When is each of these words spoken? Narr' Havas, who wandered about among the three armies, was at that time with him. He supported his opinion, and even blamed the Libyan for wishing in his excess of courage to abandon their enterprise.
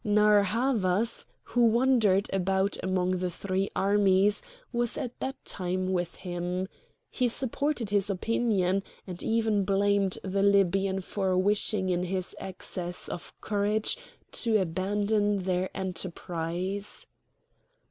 Narr' 0.03 0.41
Havas, 0.41 1.27
who 1.43 1.61
wandered 1.63 2.27
about 2.33 2.75
among 2.81 3.17
the 3.19 3.29
three 3.29 3.69
armies, 3.75 4.41
was 4.73 4.97
at 4.97 5.19
that 5.19 5.35
time 5.45 5.93
with 5.93 6.15
him. 6.15 6.67
He 7.11 7.27
supported 7.27 7.91
his 7.91 8.09
opinion, 8.09 8.81
and 9.05 9.21
even 9.21 9.63
blamed 9.63 10.17
the 10.23 10.41
Libyan 10.41 11.01
for 11.01 11.37
wishing 11.37 11.89
in 11.89 12.05
his 12.05 12.35
excess 12.39 13.07
of 13.09 13.31
courage 13.41 13.95
to 14.31 14.57
abandon 14.57 15.43
their 15.43 15.69
enterprise. 15.77 17.05